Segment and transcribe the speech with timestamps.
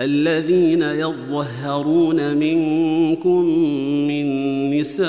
[0.00, 3.44] الذين يظهرون منكم
[4.08, 4.26] من
[4.80, 5.06] نسائهم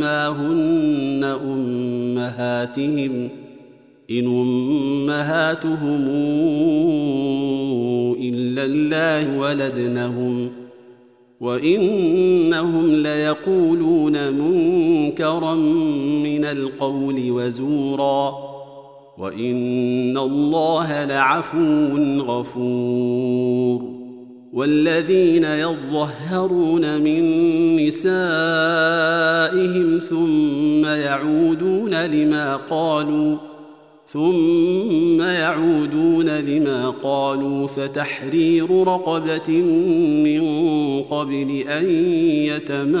[0.00, 3.28] ما هن أمهاتهم
[4.10, 6.08] إن أمهاتهم
[8.20, 10.50] إلا الله ولدنهم
[11.40, 15.54] وإنهم ليقولون منكرا
[16.24, 18.49] من القول وزورا.
[19.20, 23.82] وان الله لعفو غفور
[24.52, 27.22] والذين يظهرون من
[27.86, 28.08] نسائهم
[29.98, 33.36] ثم يعودون لما قالوا
[34.06, 39.50] ثم يعودون لما قالوا فتحرير رقبه
[40.24, 40.42] من
[41.02, 41.90] قبل ان
[42.50, 43.00] يتماسا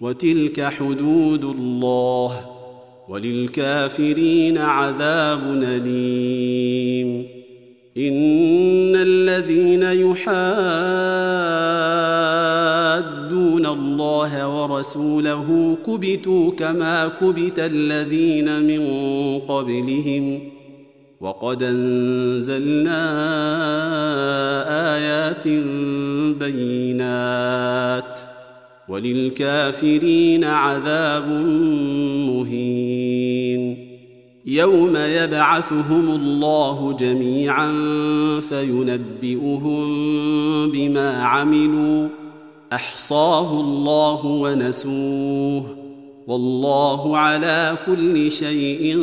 [0.00, 2.50] وتلك حدود الله
[3.08, 7.26] وللكافرين عذاب أليم.
[7.96, 10.20] إن الذين يحادون
[13.66, 18.82] الله ورسوله كبتوا كما كبت الذين من
[19.38, 20.40] قبلهم.
[21.20, 23.00] وقد أنزلنا
[24.96, 25.48] آيات
[26.38, 28.29] بينات.
[28.90, 31.28] وللكافرين عذاب
[32.28, 33.90] مهين.
[34.46, 37.72] يوم يبعثهم الله جميعا
[38.40, 39.86] فينبئهم
[40.70, 42.08] بما عملوا.
[42.72, 45.76] أحصاه الله ونسوه.
[46.26, 48.98] والله على كل شيء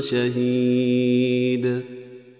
[0.00, 1.93] شهيد.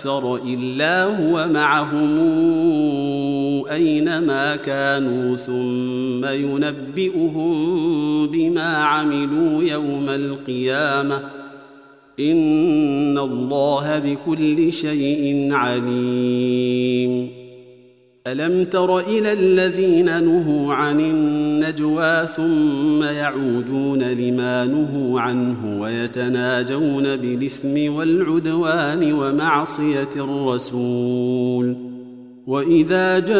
[0.00, 2.18] أكثر إلا هو معهم.
[3.72, 11.22] أينما كانوا ثم ينبئهم بما عملوا يوم القيامة.
[12.20, 17.39] إن الله بكل شيء عليم.
[18.26, 29.12] ألم تر إلى الذين نهوا عن النجوى ثم يعودون لما نهوا عنه ويتناجون بالإثم والعدوان
[29.12, 31.76] ومعصية الرسول
[32.46, 33.38] وإذا جاءوك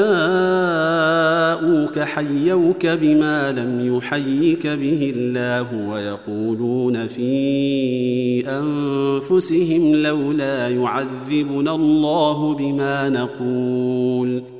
[1.99, 14.59] حيوك بما لم يحيك به الله ويقولون في أنفسهم لولا يعذبنا الله بما نقول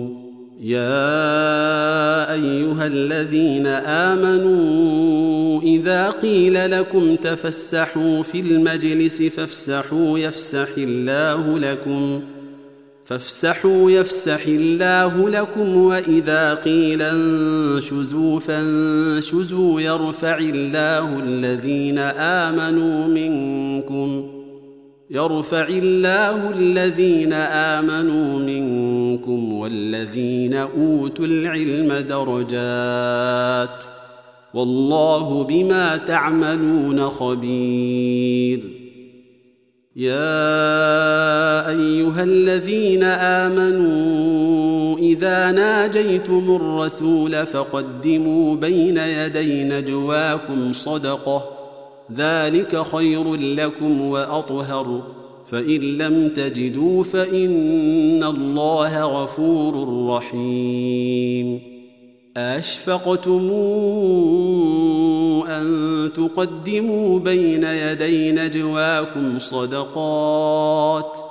[0.61, 3.67] يا أيها الذين
[4.07, 12.21] آمنوا إذا قيل لكم تفسحوا في المجلس فافسحوا يفسح الله لكم
[13.05, 24.40] فافسحوا يفسح الله لكم وإذا قيل انشزوا فانشزوا يرفع الله الذين آمنوا منكم
[25.13, 33.83] يرفع الله الذين آمنوا منكم والذين أوتوا العلم درجات
[34.53, 38.59] والله بما تعملون خبير.
[39.95, 43.03] يا أيها الذين
[43.43, 51.60] آمنوا إذا ناجيتم الرسول فقدموا بين يدي نجواكم صدقة
[52.15, 55.03] ذلك خير لكم وأطهر.
[55.45, 61.59] فإن لم تجدوا فإن الله غفور رحيم.
[62.37, 63.51] أشفقتم
[65.47, 71.30] أن تقدموا بين يدي نجواكم صدقات.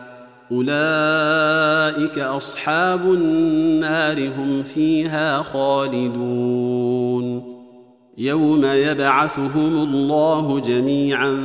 [0.51, 7.21] أولئك أصحاب النار هم فيها خالدون.
[8.17, 11.37] يوم يبعثهم الله جميعا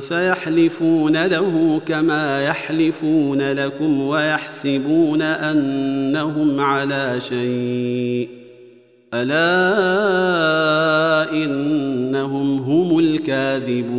[0.00, 8.28] فيحلفون له كما يحلفون لكم ويحسبون أنهم على شيء.
[9.14, 9.72] ألا
[11.32, 13.98] إنهم هم الكاذبون.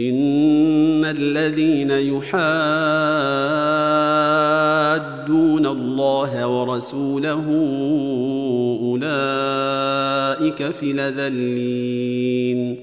[0.00, 2.28] إن الذين يحادون
[5.66, 7.44] الله ورسوله
[8.82, 12.76] أولئك في لذلين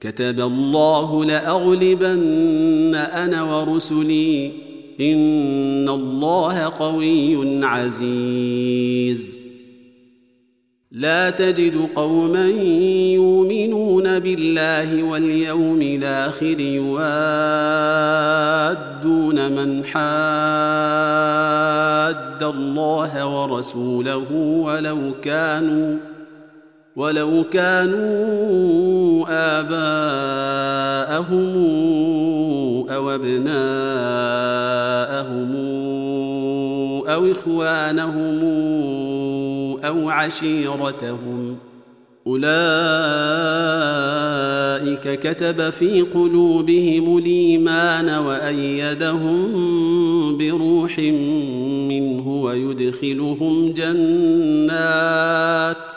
[0.00, 4.52] كتب الله لأغلبن أنا ورسلي.
[5.00, 9.35] إن الله قوي عزيز.
[10.96, 12.46] لا تجد قوما
[13.14, 17.12] يؤمنون بالله واليوم الآخر يوادون
[19.52, 20.86] من حاد
[22.42, 25.96] الله ورسوله ولو كانوا
[26.96, 29.24] ولو كانوا
[29.58, 30.36] آباءهم
[32.90, 33.66] أو أبناءهم
[37.06, 38.40] أو إخوانهم
[39.84, 41.58] أو عشيرتهم.
[42.26, 42.46] أولئك
[45.20, 49.48] كتب في قلوبهم الإيمان وأيدهم
[50.38, 50.98] بروح
[51.88, 54.72] منه ويدخلهم جنات
[55.92, 55.96] ۖ.